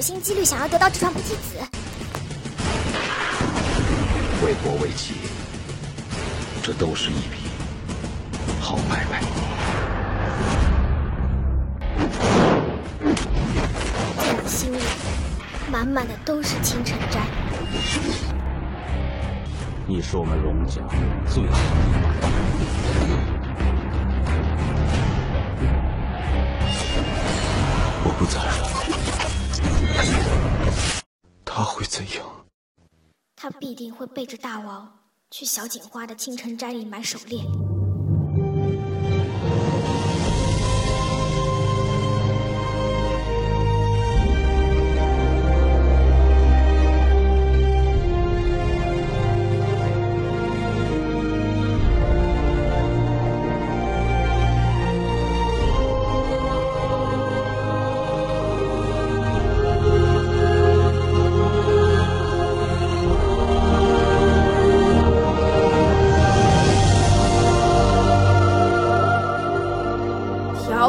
[0.00, 1.56] 心积虑想要得到这串不替子。
[4.44, 5.14] 为国为己，
[6.62, 7.50] 这都是一笔
[8.60, 9.22] 好买卖。
[14.18, 14.78] 在你心里，
[15.70, 17.20] 满满的都是青城斋。
[19.86, 20.80] 你是我们龙家
[21.28, 21.58] 最好的
[21.92, 22.69] 买卖。
[31.60, 32.26] 他会怎样？
[33.36, 34.98] 他必定会背着大王
[35.30, 37.44] 去小锦花的青城斋里买手链。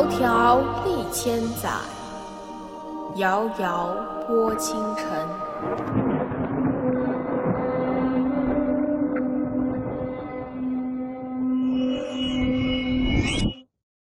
[0.02, 1.70] 迢迢历千载
[3.18, 3.96] 遥遥
[4.28, 5.06] 剥清尘。